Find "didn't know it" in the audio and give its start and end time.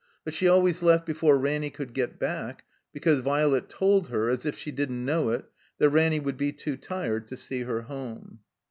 4.71-5.45